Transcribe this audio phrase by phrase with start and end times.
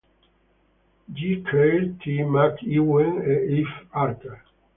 [1.13, 1.43] G.
[1.45, 2.23] Caird, T.
[2.23, 3.87] Mac Ewen e F.
[3.91, 4.41] Archer.